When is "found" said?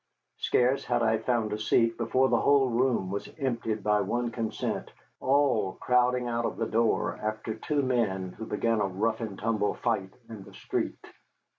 1.19-1.53